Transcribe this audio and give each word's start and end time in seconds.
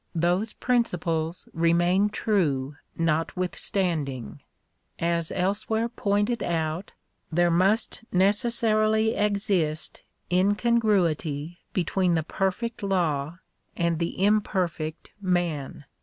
Those 0.15 0.53
principles 0.53 1.47
remain 1.53 2.09
true 2.09 2.75
notwithstanding. 2.97 4.41
As 4.97 5.31
elsewhere 5.31 5.89
pointed 5.89 6.41
out 6.41 6.85
(p. 6.87 6.93
87), 7.33 7.35
there 7.35 7.51
must 7.51 8.01
necessarily 8.11 9.13
exist 9.13 10.01
incongruity 10.31 11.59
between 11.73 12.15
the 12.15 12.23
perfect 12.23 12.81
law 12.81 13.37
and 13.77 13.99
the 13.99 14.19
imperfect 14.25 15.11
man. 15.21 15.85